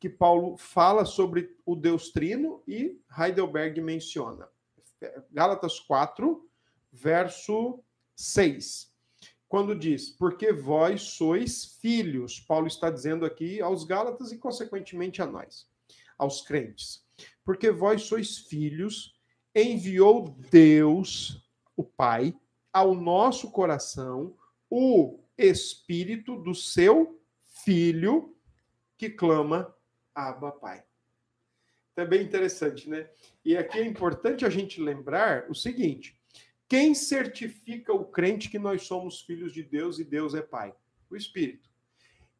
[0.00, 4.48] que Paulo fala sobre o Deus Trino e Heidelberg menciona.
[5.30, 6.48] Gálatas 4,
[6.92, 7.82] verso
[8.16, 8.92] 6.
[9.48, 15.26] Quando diz, porque vós sois filhos, Paulo está dizendo aqui aos Gálatas e, consequentemente, a
[15.26, 15.68] nós,
[16.18, 17.04] aos crentes.
[17.44, 19.14] Porque vós sois filhos,
[19.54, 21.40] enviou Deus,
[21.76, 22.34] o Pai,
[22.72, 24.36] ao nosso coração
[24.68, 27.20] o espírito do seu
[27.64, 28.36] filho
[28.96, 29.72] que clama
[30.14, 30.84] Abba Pai.
[31.94, 33.08] Também é interessante, né?
[33.44, 36.18] E aqui é importante a gente lembrar o seguinte:
[36.68, 40.74] quem certifica o crente que nós somos filhos de Deus e Deus é Pai?
[41.10, 41.68] O Espírito.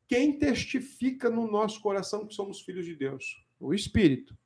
[0.06, 3.44] Quem testifica no nosso coração que somos filhos de Deus?
[3.58, 4.37] O Espírito.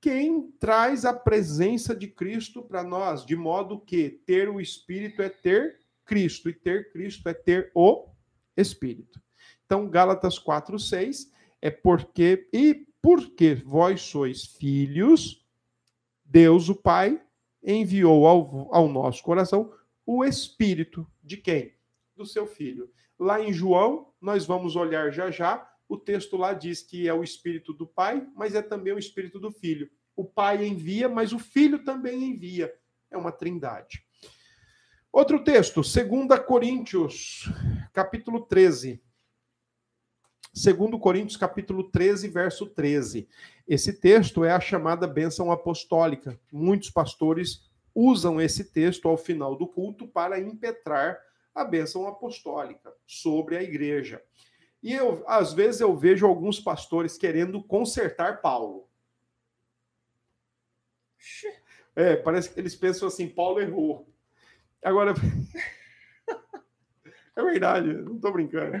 [0.00, 5.28] Quem traz a presença de Cristo para nós, de modo que ter o Espírito é
[5.28, 8.08] ter Cristo, e ter Cristo é ter o
[8.56, 9.22] Espírito.
[9.64, 11.32] Então, Gálatas 4, 6
[11.62, 15.42] é porque, e porque vós sois filhos,
[16.24, 17.20] Deus, o Pai,
[17.64, 19.72] enviou ao, ao nosso coração
[20.06, 21.74] o Espírito de quem?
[22.14, 22.90] Do seu Filho.
[23.18, 27.22] Lá em João, nós vamos olhar já já, o texto lá diz que é o
[27.22, 29.90] Espírito do Pai, mas é também o Espírito do Filho.
[30.16, 32.72] O Pai envia, mas o Filho também envia.
[33.10, 34.04] É uma trindade.
[35.12, 37.48] Outro texto, 2 Coríntios,
[37.92, 39.02] capítulo 13.
[40.54, 43.28] 2 Coríntios capítulo 13, verso 13.
[43.66, 46.38] Esse texto é a chamada bênção apostólica.
[46.52, 51.18] Muitos pastores usam esse texto ao final do culto para impetrar
[51.52, 54.22] a bênção apostólica sobre a igreja.
[54.80, 58.88] E eu, às vezes eu vejo alguns pastores querendo consertar Paulo.
[61.96, 64.08] É, parece que eles pensam assim, Paulo errou.
[64.84, 65.14] Agora,
[67.34, 68.76] é verdade, não estou brincando.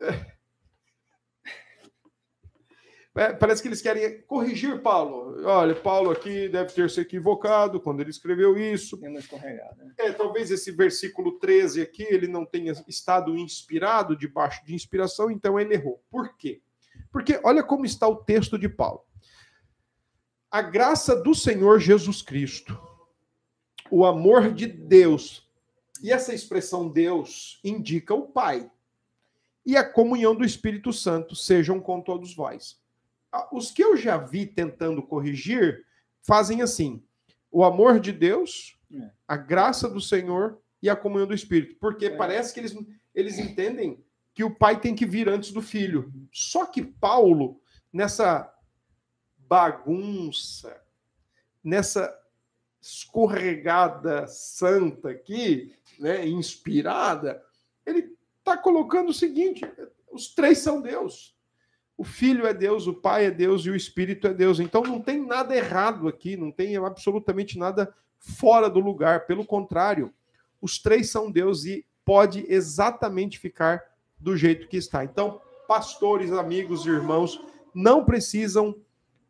[0.00, 0.35] É.
[3.16, 5.42] É, parece que eles querem corrigir Paulo.
[5.42, 9.00] Olha, Paulo aqui deve ter se equivocado quando ele escreveu isso.
[9.00, 9.94] Né?
[9.96, 15.58] É, talvez esse versículo 13 aqui ele não tenha estado inspirado, debaixo de inspiração, então
[15.58, 16.04] ele errou.
[16.10, 16.60] Por quê?
[17.10, 19.00] Porque olha como está o texto de Paulo.
[20.50, 22.78] A graça do Senhor Jesus Cristo,
[23.90, 25.50] o amor de Deus,
[26.02, 28.70] e essa expressão Deus indica o Pai,
[29.64, 32.84] e a comunhão do Espírito Santo sejam com todos vós
[33.52, 35.84] os que eu já vi tentando corrigir
[36.22, 37.02] fazem assim:
[37.50, 39.10] o amor de Deus, é.
[39.26, 41.76] a graça do Senhor e a comunhão do Espírito.
[41.80, 42.16] Porque é.
[42.16, 42.76] parece que eles,
[43.14, 46.12] eles entendem que o pai tem que vir antes do filho.
[46.30, 47.60] Só que Paulo,
[47.92, 48.52] nessa
[49.38, 50.80] bagunça,
[51.62, 52.14] nessa
[52.80, 57.42] escorregada santa aqui, né, inspirada,
[57.84, 59.62] ele está colocando o seguinte:
[60.10, 61.35] os três são Deus.
[61.96, 64.60] O Filho é Deus, o Pai é Deus e o Espírito é Deus.
[64.60, 69.26] Então não tem nada errado aqui, não tem absolutamente nada fora do lugar.
[69.26, 70.12] Pelo contrário,
[70.60, 73.82] os três são Deus e pode exatamente ficar
[74.18, 75.04] do jeito que está.
[75.04, 77.40] Então, pastores, amigos, irmãos,
[77.74, 78.74] não precisam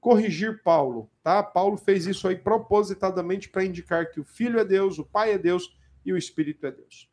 [0.00, 1.42] corrigir Paulo, tá?
[1.42, 5.38] Paulo fez isso aí propositadamente para indicar que o Filho é Deus, o Pai é
[5.38, 7.10] Deus e o Espírito é Deus.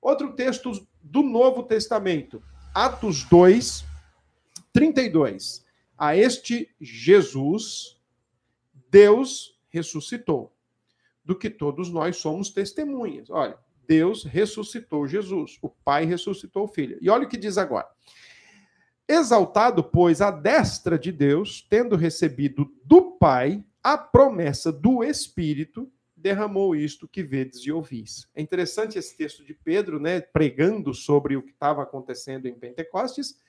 [0.00, 0.70] Outro texto
[1.02, 3.84] do Novo Testamento, Atos 2,
[4.72, 5.64] 32.
[5.96, 7.98] A este Jesus,
[8.90, 10.52] Deus ressuscitou,
[11.24, 13.30] do que todos nós somos testemunhas.
[13.30, 16.98] Olha, Deus ressuscitou Jesus, o Pai ressuscitou o Filho.
[17.00, 17.88] E olha o que diz agora.
[19.06, 26.76] Exaltado, pois, a destra de Deus, tendo recebido do Pai a promessa do Espírito, derramou
[26.76, 28.28] isto que vedes e ouvis.
[28.34, 33.40] É interessante esse texto de Pedro, né, pregando sobre o que estava acontecendo em Pentecostes,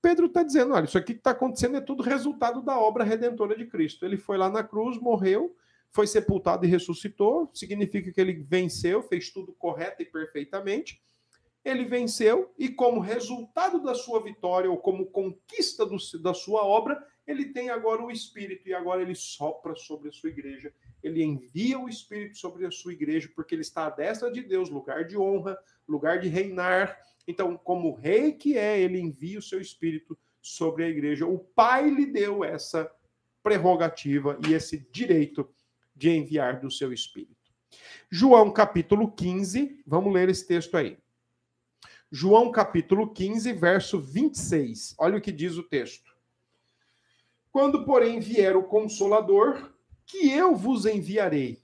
[0.00, 3.56] Pedro está dizendo: olha, isso aqui que está acontecendo é tudo resultado da obra redentora
[3.56, 4.04] de Cristo.
[4.04, 5.54] Ele foi lá na cruz, morreu,
[5.90, 11.00] foi sepultado e ressuscitou, significa que ele venceu, fez tudo correto e perfeitamente.
[11.64, 17.04] Ele venceu, e como resultado da sua vitória, ou como conquista do, da sua obra,
[17.26, 20.72] ele tem agora o Espírito, e agora ele sopra sobre a sua igreja.
[21.06, 24.68] Ele envia o Espírito sobre a sua igreja, porque ele está à destra de Deus,
[24.68, 25.56] lugar de honra,
[25.88, 30.88] lugar de reinar então, como rei que é, ele envia o seu espírito sobre a
[30.88, 31.26] igreja.
[31.26, 32.90] O Pai lhe deu essa
[33.42, 35.48] prerrogativa e esse direito
[35.94, 37.34] de enviar do seu espírito.
[38.08, 40.96] João capítulo 15, vamos ler esse texto aí.
[42.10, 44.94] João capítulo 15, verso 26.
[44.98, 46.14] Olha o que diz o texto.
[47.50, 49.72] Quando, porém, vier o consolador,
[50.06, 51.62] que eu vos enviarei.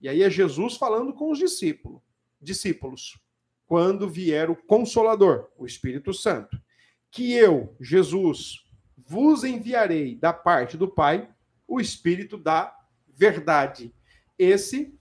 [0.00, 2.02] E aí é Jesus falando com os discípulos
[2.40, 3.18] discípulos,
[3.66, 6.60] quando vier o Consolador, o Espírito Santo,
[7.10, 8.64] que eu, Jesus,
[8.96, 11.28] vos enviarei da parte do Pai
[11.66, 12.74] o Espírito da
[13.08, 13.92] verdade.
[14.38, 14.96] Esse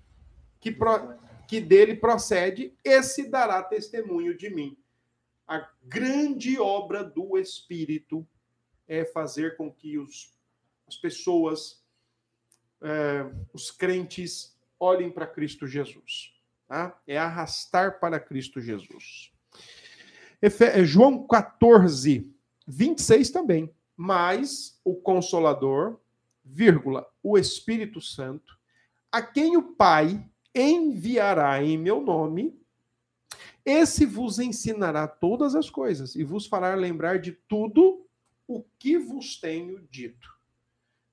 [0.59, 1.15] que, pro,
[1.47, 4.77] que dele procede, esse dará testemunho de mim.
[5.47, 8.27] A grande obra do Espírito
[8.87, 10.33] é fazer com que os,
[10.87, 11.84] as pessoas,
[12.81, 16.33] é, os crentes, olhem para Cristo Jesus.
[16.67, 16.99] Tá?
[17.07, 19.31] É arrastar para Cristo Jesus.
[20.41, 22.31] Efe, João 14,
[22.67, 23.73] 26 também.
[23.95, 25.99] Mas o Consolador,
[26.43, 28.57] vírgula, o Espírito Santo,
[29.11, 32.59] a quem o Pai enviará em meu nome,
[33.65, 38.05] esse vos ensinará todas as coisas e vos fará lembrar de tudo
[38.47, 40.29] o que vos tenho dito.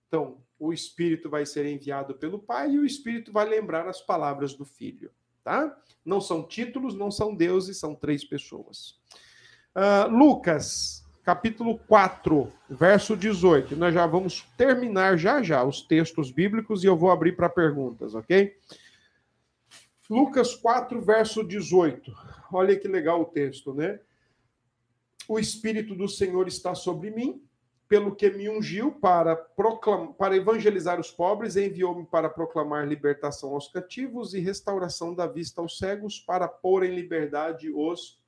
[0.06, 4.54] Então, o Espírito vai ser enviado pelo Pai e o Espírito vai lembrar as palavras
[4.54, 5.10] do Filho,
[5.42, 5.76] tá?
[6.04, 8.96] Não são títulos, não são deuses, são três pessoas.
[9.74, 13.74] Uh, Lucas, capítulo 4, verso 18.
[13.74, 18.14] Nós já vamos terminar já já os textos bíblicos e eu vou abrir para perguntas,
[18.14, 18.56] ok?
[20.08, 22.14] Lucas 4, verso 18.
[22.52, 23.98] Olha que legal o texto, né?
[25.26, 27.42] O Espírito do Senhor está sobre mim,
[27.92, 33.68] pelo que me ungiu para, proclamar, para evangelizar os pobres, enviou-me para proclamar libertação aos
[33.68, 38.18] cativos e restauração da vista aos cegos, para pôr em liberdade os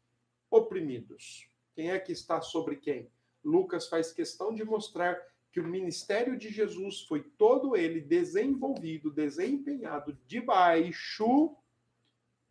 [0.51, 1.49] oprimidos.
[1.75, 3.09] Quem é que está sobre quem?
[3.43, 5.19] Lucas faz questão de mostrar
[5.51, 11.57] que o ministério de Jesus foi todo ele desenvolvido, desempenhado debaixo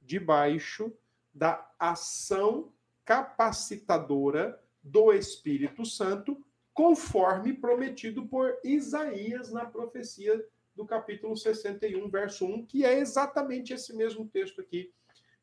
[0.02, 0.92] debaixo
[1.32, 2.74] da ação
[3.06, 10.44] capacitadora do Espírito Santo, conforme prometido por Isaías na profecia
[10.76, 14.92] do capítulo 61, verso 1, que é exatamente esse mesmo texto aqui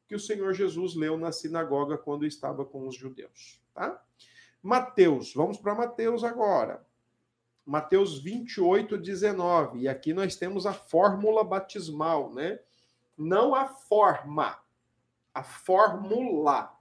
[0.09, 4.03] que o Senhor Jesus leu na sinagoga quando estava com os judeus, tá?
[4.61, 6.85] Mateus, vamos para Mateus agora.
[7.65, 9.81] Mateus 28, 19.
[9.81, 12.59] E aqui nós temos a fórmula batismal, né?
[13.21, 14.59] não a forma,
[15.35, 16.75] a fórmula.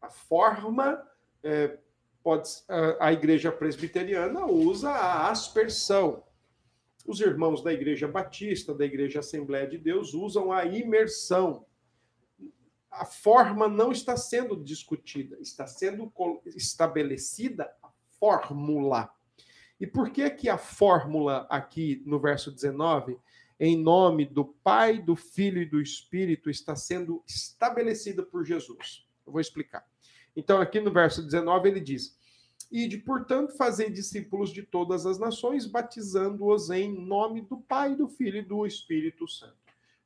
[0.00, 1.06] A forma,
[1.42, 1.78] é,
[2.30, 2.48] pode,
[3.00, 6.22] a igreja presbiteriana usa a aspersão.
[7.04, 11.66] Os irmãos da igreja batista, da igreja Assembleia de Deus, usam a imersão.
[12.88, 16.12] A forma não está sendo discutida, está sendo
[16.54, 17.88] estabelecida a
[18.20, 19.10] fórmula.
[19.80, 23.18] E por que que a fórmula aqui no verso 19
[23.58, 29.06] em nome do Pai, do Filho e do Espírito está sendo estabelecida por Jesus.
[29.26, 29.84] Eu vou explicar.
[30.34, 32.16] Então, aqui no verso 19, ele diz:
[32.70, 38.38] Ide, portanto, fazer discípulos de todas as nações, batizando-os em nome do Pai, do Filho
[38.38, 39.56] e do Espírito Santo.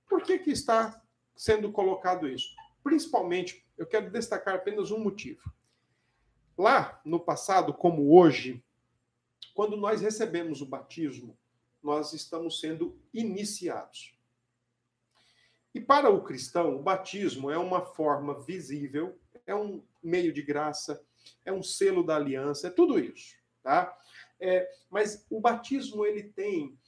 [0.09, 1.03] Por que, que está
[1.37, 2.55] sendo colocado isso?
[2.83, 5.53] Principalmente, eu quero destacar apenas um motivo.
[6.57, 8.64] Lá no passado, como hoje,
[9.53, 11.37] quando nós recebemos o batismo,
[11.83, 14.14] nós estamos sendo iniciados.
[15.74, 21.05] E para o cristão, o batismo é uma forma visível, é um meio de graça,
[21.45, 23.97] é um selo da aliança, é tudo isso, tá?
[24.41, 26.79] É, mas o batismo ele tem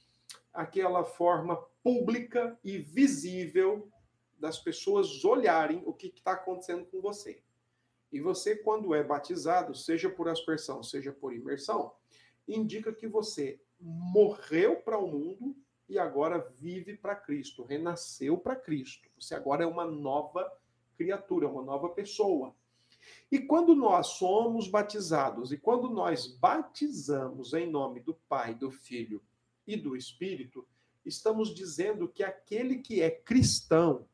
[0.53, 3.89] aquela forma pública e visível
[4.37, 7.41] das pessoas olharem o que está acontecendo com você.
[8.11, 11.93] E você, quando é batizado, seja por aspersão, seja por imersão,
[12.47, 15.55] indica que você morreu para o mundo
[15.89, 19.09] e agora vive para Cristo, renasceu para Cristo.
[19.19, 20.51] Você agora é uma nova
[20.95, 22.55] criatura, uma nova pessoa.
[23.31, 29.21] E quando nós somos batizados e quando nós batizamos em nome do Pai, do Filho
[29.65, 30.67] e do Espírito,
[31.05, 34.07] estamos dizendo que aquele que é cristão,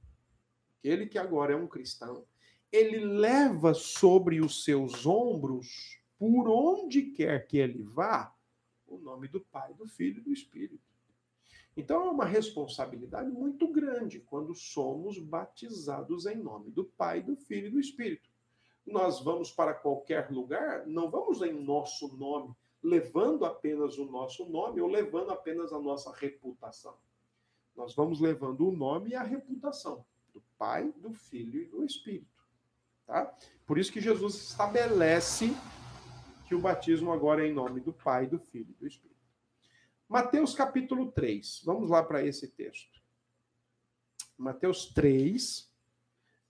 [0.79, 2.25] aquele que agora é um cristão,
[2.71, 8.33] ele leva sobre os seus ombros, por onde quer que ele vá,
[8.87, 10.93] o nome do Pai, do Filho e do Espírito.
[11.75, 17.67] Então é uma responsabilidade muito grande quando somos batizados em nome do Pai, do Filho
[17.67, 18.29] e do Espírito.
[18.85, 24.81] Nós vamos para qualquer lugar, não vamos em nosso nome, levando apenas o nosso nome
[24.81, 26.95] ou levando apenas a nossa reputação.
[27.75, 32.27] Nós vamos levando o nome e a reputação do Pai, do Filho e do Espírito.
[33.05, 33.33] Tá?
[33.65, 35.55] Por isso que Jesus estabelece
[36.47, 39.13] que o batismo agora é em nome do Pai, do Filho e do Espírito.
[40.07, 41.61] Mateus capítulo 3.
[41.65, 43.01] Vamos lá para esse texto.
[44.37, 45.72] Mateus 3,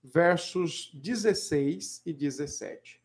[0.03, 3.01] versos 16 e 17.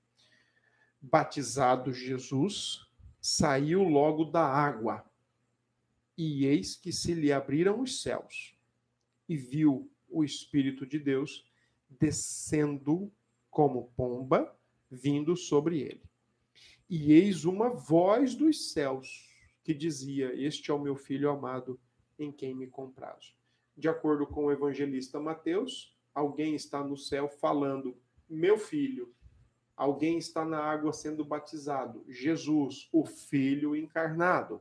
[1.01, 2.85] Batizado Jesus,
[3.21, 5.05] saiu logo da água,
[6.17, 8.57] e eis que se lhe abriram os céus,
[9.29, 11.49] e viu o Espírito de Deus
[11.89, 13.13] descendo
[13.49, 14.57] como pomba,
[14.91, 16.03] vindo sobre ele.
[16.91, 19.29] E eis uma voz dos céus
[19.63, 21.79] que dizia: Este é o meu filho amado,
[22.19, 23.35] em quem me comprazo.
[23.77, 27.97] De acordo com o evangelista Mateus, alguém está no céu falando:
[28.29, 29.15] Meu filho.
[29.77, 34.61] Alguém está na água sendo batizado: Jesus, o Filho encarnado.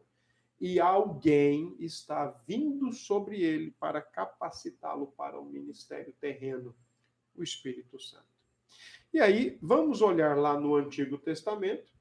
[0.60, 6.76] E alguém está vindo sobre ele para capacitá-lo para o ministério terreno,
[7.36, 8.26] o Espírito Santo.
[9.14, 11.92] E aí, vamos olhar lá no Antigo Testamento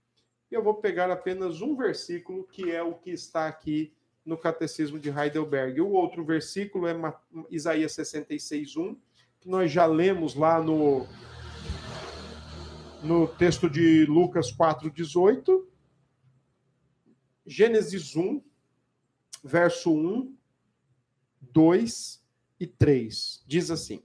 [0.50, 3.92] e eu vou pegar apenas um versículo, que é o que está aqui
[4.24, 5.80] no Catecismo de Heidelberg.
[5.80, 6.94] O outro versículo é
[7.50, 8.96] Isaías 66, 1,
[9.46, 11.06] que nós já lemos lá no,
[13.00, 15.70] no texto de Lucas 4, 18.
[17.46, 18.42] Gênesis 1,
[19.44, 20.36] verso 1,
[21.40, 22.26] 2
[22.58, 23.44] e 3.
[23.46, 24.02] Diz assim: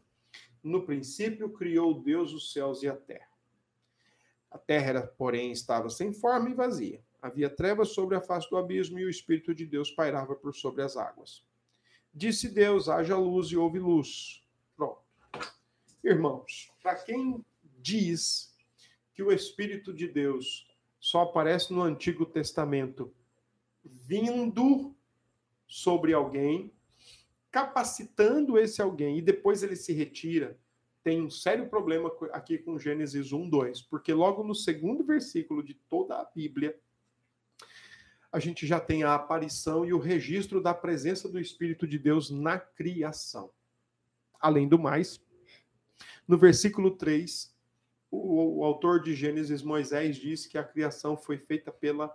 [0.63, 3.31] No princípio criou Deus os céus e a terra.
[4.51, 7.03] A terra, porém, estava sem forma e vazia.
[7.19, 10.83] Havia trevas sobre a face do abismo e o Espírito de Deus pairava por sobre
[10.83, 11.43] as águas.
[12.13, 14.41] Disse Deus: haja luz e houve luz.
[16.03, 17.45] Irmãos, para quem
[17.79, 18.55] diz
[19.13, 20.67] que o Espírito de Deus
[20.99, 23.13] só aparece no Antigo Testamento
[23.83, 24.95] vindo
[25.67, 26.73] sobre alguém,
[27.51, 30.59] capacitando esse alguém e depois ele se retira,
[31.03, 35.73] tem um sério problema aqui com Gênesis 1, 2, porque logo no segundo versículo de
[35.73, 36.79] toda a Bíblia,
[38.31, 42.29] a gente já tem a aparição e o registro da presença do Espírito de Deus
[42.29, 43.51] na criação.
[44.39, 45.21] Além do mais,
[46.31, 47.53] no versículo 3,
[48.09, 52.09] o, o autor de Gênesis, Moisés, diz que a criação foi feita pela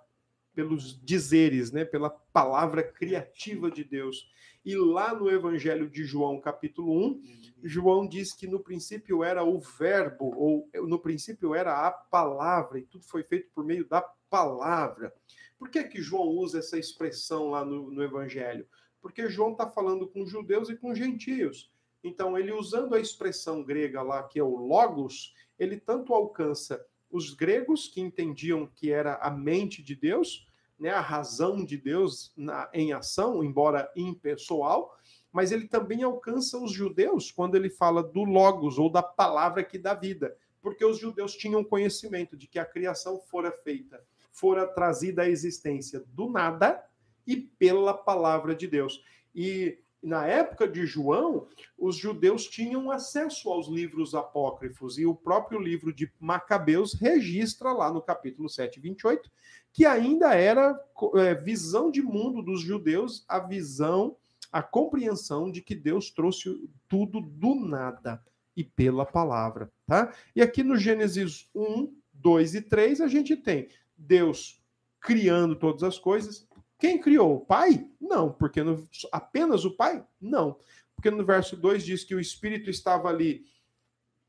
[0.55, 4.27] pelos dizeres, né, pela palavra criativa de Deus.
[4.65, 7.23] E lá no Evangelho de João, capítulo 1, uhum.
[7.63, 12.87] João diz que no princípio era o verbo, ou no princípio era a palavra, e
[12.87, 14.01] tudo foi feito por meio da
[14.31, 15.13] palavra.
[15.59, 18.67] Por que, que João usa essa expressão lá no, no Evangelho?
[18.99, 21.71] Porque João está falando com judeus e com gentios.
[22.07, 27.35] Então, ele usando a expressão grega lá, que é o logos, ele tanto alcança os
[27.35, 30.47] gregos, que entendiam que era a mente de Deus,
[30.79, 34.97] né, a razão de Deus na, em ação, embora impessoal,
[35.33, 39.77] mas ele também alcança os judeus quando ele fala do logos ou da palavra que
[39.77, 44.01] dá vida, porque os judeus tinham conhecimento de que a criação fora feita,
[44.31, 46.85] fora trazida à existência do nada
[47.27, 49.03] e pela palavra de Deus.
[49.35, 55.59] E na época de João, os judeus tinham acesso aos livros apócrifos, e o próprio
[55.59, 59.29] livro de Macabeus registra lá no capítulo 7, 28,
[59.73, 60.79] que ainda era
[61.17, 64.17] é, visão de mundo dos judeus, a visão,
[64.53, 68.23] a compreensão de que Deus trouxe tudo do nada
[68.57, 70.15] e pela palavra, tá?
[70.37, 74.63] E aqui no Gênesis 1, 2 e 3, a gente tem Deus
[75.01, 76.47] criando todas as coisas,
[76.79, 77.37] quem criou?
[77.37, 77.91] O Pai?
[78.01, 80.05] Não, porque no, apenas o Pai?
[80.21, 80.59] Não.
[80.95, 83.45] Porque no verso 2 diz que o Espírito estava ali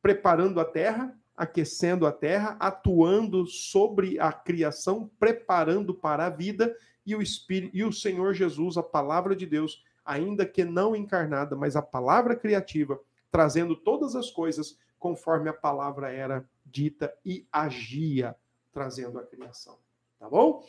[0.01, 6.75] preparando a terra, aquecendo a terra, atuando sobre a criação, preparando para a vida,
[7.05, 11.55] e o Espírito e o Senhor Jesus, a palavra de Deus, ainda que não encarnada,
[11.55, 12.99] mas a palavra criativa,
[13.31, 18.35] trazendo todas as coisas conforme a palavra era dita e agia,
[18.71, 19.77] trazendo a criação.
[20.19, 20.65] Tá bom?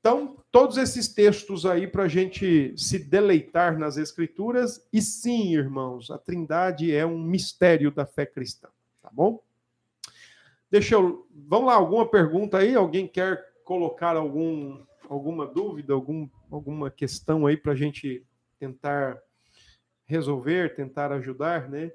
[0.00, 4.86] Então, todos esses textos aí para a gente se deleitar nas Escrituras.
[4.92, 8.68] E sim, irmãos, a Trindade é um mistério da fé cristã,
[9.02, 9.42] tá bom?
[10.70, 11.26] Deixa eu.
[11.30, 12.74] Vamos lá, alguma pergunta aí?
[12.74, 18.24] Alguém quer colocar algum, alguma dúvida, algum, alguma questão aí para a gente
[18.58, 19.20] tentar
[20.06, 21.90] resolver, tentar ajudar, né?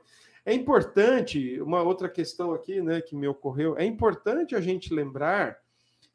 [0.46, 5.58] É importante, uma outra questão aqui, né, que me ocorreu, é importante a gente lembrar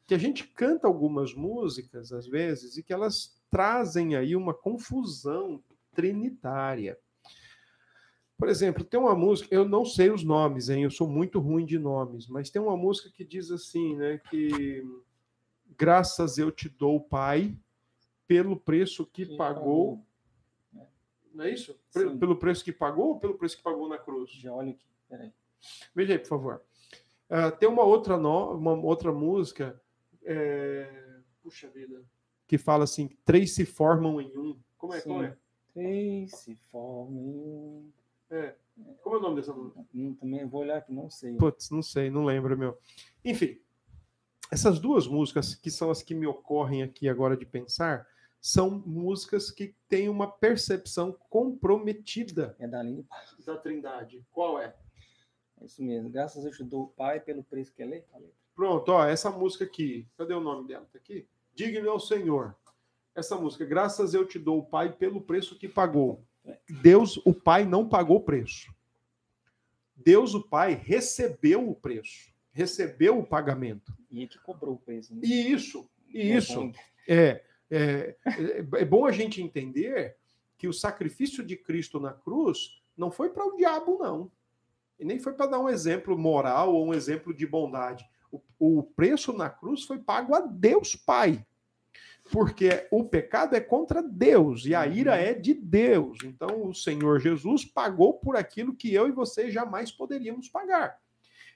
[0.07, 5.61] que a gente canta algumas músicas, às vezes, e que elas trazem aí uma confusão
[5.93, 6.97] trinitária.
[8.37, 10.83] Por exemplo, tem uma música, eu não sei os nomes, hein?
[10.83, 14.21] Eu sou muito ruim de nomes, mas tem uma música que diz assim, né?
[14.29, 14.81] Que
[15.77, 17.57] graças eu te dou, Pai,
[18.25, 20.05] pelo preço que pagou.
[21.33, 21.77] Não é isso?
[21.89, 22.17] Sim.
[22.17, 24.31] Pelo preço que pagou ou pelo preço que pagou na cruz?
[24.31, 25.33] Já olha aqui, peraí.
[25.93, 26.61] Veja aí, por favor.
[27.29, 28.53] Uh, tem uma outra, no...
[28.53, 29.81] uma outra música
[30.27, 31.21] é...
[31.41, 32.03] Puxa vida.
[32.45, 34.59] Que fala assim: três se formam em um.
[34.77, 35.01] Como é?
[35.01, 35.37] Como é?
[35.73, 37.91] Três se formam em um.
[38.29, 38.55] É.
[39.01, 39.83] Como é o nome dessa música?
[39.93, 41.35] Hum, também vou olhar aqui, não sei.
[41.35, 42.77] Putz, não sei, não lembro, meu.
[43.23, 43.59] Enfim,
[44.51, 48.07] essas duas músicas, que são as que me ocorrem aqui agora de pensar,
[48.39, 52.83] são músicas que têm uma percepção comprometida é da,
[53.45, 54.23] da Trindade.
[54.31, 54.75] Qual é?
[55.59, 56.09] É isso mesmo.
[56.09, 58.05] Graças eu te dou, Pai, pelo preço que é lei.
[58.57, 60.07] Pronto, ó, essa música aqui.
[60.17, 60.89] Cadê o nome dela?
[60.91, 61.27] Tá aqui?
[61.53, 62.55] Digno ao Senhor.
[63.13, 66.25] Essa música, graças eu te dou, Pai, pelo preço que pagou.
[66.81, 68.73] Deus, o Pai, não pagou o preço.
[69.95, 73.93] Deus, o Pai, recebeu o preço, recebeu o pagamento.
[74.09, 75.13] E ele que cobrou o preço.
[75.13, 75.21] Né?
[75.23, 76.71] E isso, e isso.
[77.07, 80.17] É, é, é, é bom a gente entender
[80.57, 84.31] que o sacrifício de Cristo na cruz não foi para o diabo, não.
[84.99, 88.03] E nem foi para dar um exemplo moral ou um exemplo de bondade.
[88.31, 91.45] O, o preço na cruz foi pago a Deus Pai.
[92.31, 95.17] Porque o pecado é contra Deus e a ira uhum.
[95.17, 96.17] é de Deus.
[96.23, 100.99] Então o Senhor Jesus pagou por aquilo que eu e você jamais poderíamos pagar.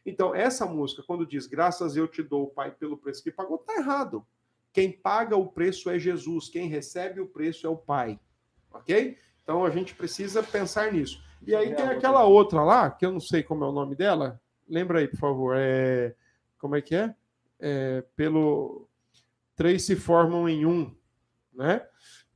[0.06, 3.76] Então, essa música, quando diz graças eu te dou, Pai, pelo preço que pagou, está
[3.76, 4.26] errado.
[4.74, 8.20] Quem paga o preço é Jesus, quem recebe o preço é o Pai.
[8.74, 9.18] Ok?
[9.44, 11.22] Então a gente precisa pensar nisso.
[11.46, 14.40] E aí tem aquela outra lá, que eu não sei como é o nome dela.
[14.68, 15.56] Lembra aí, por favor.
[15.58, 16.16] É...
[16.62, 17.14] Como é que é?
[17.60, 18.04] é...
[18.16, 18.88] Pelo.
[19.56, 20.96] Três se formam em um,
[21.54, 21.86] né?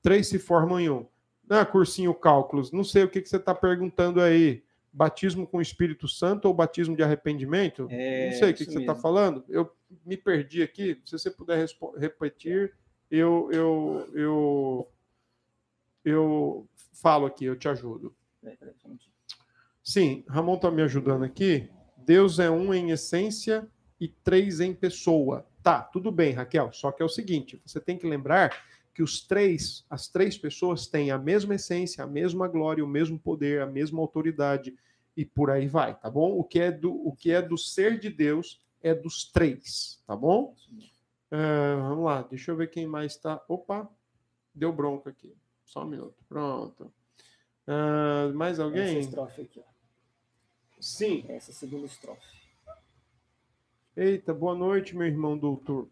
[0.01, 1.07] Três se formam em um.
[1.49, 2.71] Ah, cursinho cálculos.
[2.71, 4.63] Não sei o que, que você está perguntando aí.
[4.91, 7.87] Batismo com o Espírito Santo ou batismo de arrependimento?
[7.89, 9.43] É, não sei o que, que você está falando.
[9.49, 9.69] Eu
[10.05, 11.01] me perdi aqui.
[11.03, 11.67] Se você puder
[11.97, 12.73] repetir,
[13.11, 14.87] eu, eu, eu
[16.05, 18.15] eu falo aqui, eu te ajudo.
[19.83, 21.67] Sim, Ramon está me ajudando aqui.
[21.97, 23.67] Deus é um em essência
[23.99, 25.45] e três em pessoa.
[25.63, 26.71] Tá, tudo bem, Raquel.
[26.73, 30.87] Só que é o seguinte: você tem que lembrar que os três, as três pessoas
[30.87, 34.73] têm a mesma essência, a mesma glória, o mesmo poder, a mesma autoridade
[35.17, 36.37] e por aí vai, tá bom?
[36.37, 40.15] O que é do, o que é do ser de Deus é dos três, tá
[40.15, 40.55] bom?
[41.31, 43.43] Uh, vamos lá, deixa eu ver quem mais está.
[43.47, 43.89] Opa,
[44.53, 45.35] deu bronca aqui.
[45.65, 46.23] Só um minuto.
[46.29, 46.93] Pronto.
[47.67, 48.97] Uh, mais alguém?
[48.97, 49.75] Essa estrofe aqui, ó.
[50.79, 51.25] Sim.
[51.27, 52.44] Essa segunda estrofe.
[53.97, 55.87] Eita, boa noite, meu irmão doutor.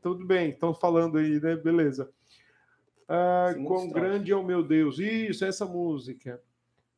[0.00, 1.56] tudo bem, estão falando aí, né?
[1.56, 2.10] Beleza.
[3.08, 4.98] Ah, quão grande é o meu Deus.
[4.98, 6.42] Isso, essa música.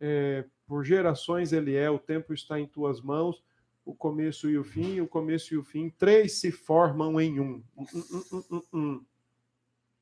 [0.01, 3.43] É, por gerações ele é, o tempo está em tuas mãos,
[3.85, 7.63] o começo e o fim, o começo e o fim, três se formam em um.
[7.77, 9.05] um, um, um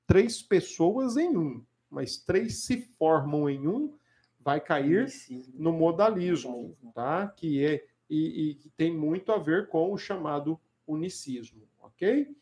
[0.06, 3.94] três pessoas em um mas três se formam em um,
[4.40, 5.06] vai cair
[5.54, 7.26] no modalismo, tá?
[7.28, 12.34] Que é e, e tem muito a ver com o chamado unicismo, ok?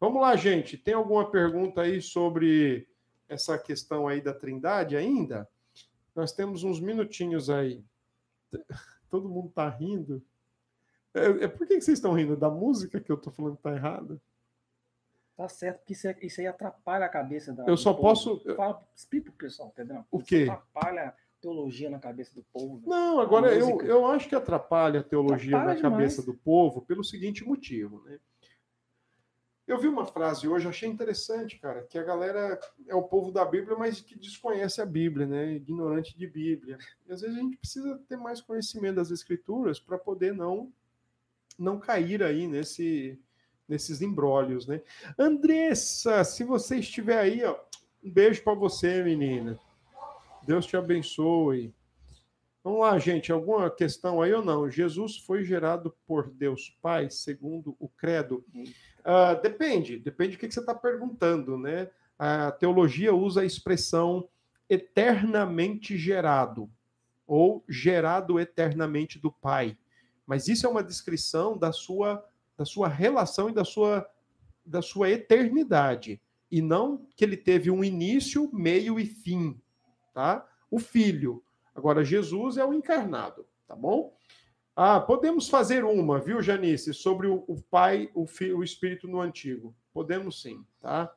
[0.00, 0.76] Vamos lá, gente.
[0.76, 2.88] Tem alguma pergunta aí sobre
[3.28, 5.48] essa questão aí da Trindade ainda?
[6.14, 7.84] Nós temos uns minutinhos aí.
[9.08, 10.22] Todo mundo está rindo.
[11.14, 12.36] É, é, por que vocês estão rindo?
[12.36, 14.20] Da música que eu estou falando que tá errada?
[15.36, 17.64] Tá certo, porque isso, é, isso aí atrapalha a cabeça da.
[17.66, 18.40] Eu só posso.
[18.54, 20.04] Fala, explica pro pessoal, entendeu?
[20.10, 20.48] O quê?
[20.50, 22.80] Atrapalha teologia na cabeça do povo.
[22.86, 26.16] Não, agora eu, eu acho que atrapalha a teologia atrapalha na demais.
[26.16, 28.18] cabeça do povo pelo seguinte motivo, né?
[29.66, 33.44] Eu vi uma frase hoje, achei interessante, cara, que a galera é o povo da
[33.44, 35.52] Bíblia, mas que desconhece a Bíblia, né?
[35.54, 36.78] Ignorante de Bíblia.
[37.06, 40.72] E às vezes a gente precisa ter mais conhecimento das Escrituras para poder não
[41.58, 43.18] não cair aí nesse
[43.68, 44.82] nesses embrólios, né?
[45.18, 47.56] Andressa, se você estiver aí, ó,
[48.02, 49.58] um beijo para você, menina.
[50.44, 51.74] Deus te abençoe.
[52.64, 54.70] Vamos lá, gente, alguma questão aí ou não?
[54.70, 58.44] Jesus foi gerado por Deus Pai, segundo o credo?
[58.54, 61.90] Uh, depende, depende do que você está perguntando, né?
[62.18, 64.28] A teologia usa a expressão
[64.68, 66.70] eternamente gerado,
[67.26, 69.76] ou gerado eternamente do Pai.
[70.24, 72.24] Mas isso é uma descrição da sua
[72.56, 74.08] da sua relação e da sua,
[74.64, 76.20] da sua eternidade.
[76.50, 79.60] E não que ele teve um início, meio e fim.
[80.12, 80.46] Tá?
[80.70, 81.42] O Filho.
[81.74, 84.14] Agora, Jesus é o encarnado, tá bom?
[84.74, 89.20] Ah, podemos fazer uma, viu, Janice, sobre o, o Pai, o Filho, o Espírito no
[89.20, 89.74] Antigo.
[89.92, 91.12] Podemos sim, tá?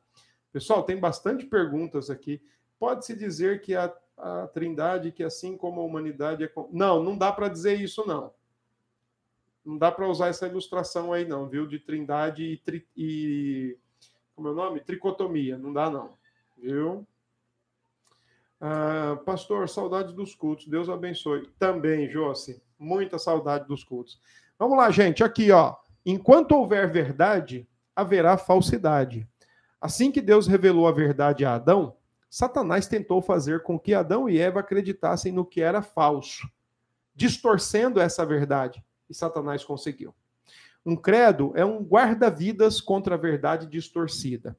[0.52, 2.40] Pessoal, tem bastante perguntas aqui.
[2.78, 6.52] Pode-se dizer que a, a Trindade, que assim como a humanidade é.
[6.70, 8.32] Não, não dá para dizer isso, não
[9.66, 11.66] não dá para usar essa ilustração aí, não, viu?
[11.66, 13.76] De trindade e, tri, e
[14.36, 14.80] como é o nome?
[14.80, 15.58] Tricotomia.
[15.58, 16.16] Não dá, não.
[16.56, 17.04] Viu?
[18.60, 20.66] Ah, pastor, saudade dos cultos.
[20.66, 21.48] Deus abençoe.
[21.58, 22.62] Também, Josi.
[22.78, 24.20] Muita saudade dos cultos.
[24.58, 25.22] Vamos lá, gente.
[25.22, 25.76] Aqui, ó.
[26.04, 29.26] Enquanto houver verdade, haverá falsidade.
[29.80, 31.96] Assim que Deus revelou a verdade a Adão,
[32.28, 36.48] Satanás tentou fazer com que Adão e Eva acreditassem no que era falso,
[37.14, 40.14] distorcendo essa verdade e Satanás conseguiu.
[40.84, 44.56] Um credo é um guarda-vidas contra a verdade distorcida.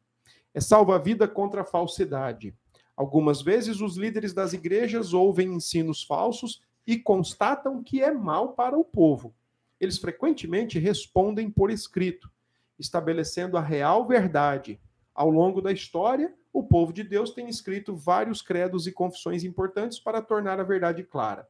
[0.54, 2.56] É salva-vida contra a falsidade.
[2.98, 8.78] Algumas vezes os líderes das igrejas ouvem ensinos falsos, e constatam que é mal para
[8.78, 9.36] o povo.
[9.78, 12.32] Eles frequentemente respondem por escrito,
[12.80, 14.80] estabelecendo a real verdade.
[15.14, 20.00] Ao longo da história, o povo de Deus tem escrito vários credos e confissões importantes
[20.00, 21.48] para tornar a verdade clara.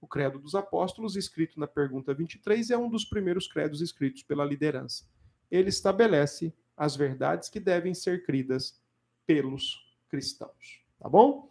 [0.00, 4.44] O Credo dos Apóstolos, escrito na pergunta 23, é um dos primeiros credos escritos pela
[4.44, 5.06] liderança.
[5.50, 8.78] Ele estabelece as verdades que devem ser cridas
[9.26, 10.83] pelos cristãos.
[11.04, 11.50] Tá bom?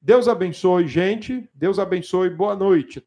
[0.00, 1.50] Deus abençoe, gente.
[1.52, 2.30] Deus abençoe.
[2.30, 2.96] Boa noite.